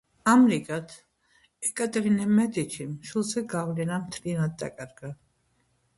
ამრიგად 0.31 0.93
ეკატერინე 1.69 2.25
მედიჩიმ 2.39 2.97
შვილზე 3.11 3.47
გავლენა 3.55 4.03
მთლიანად 4.07 4.57
დაკარგა. 4.63 5.17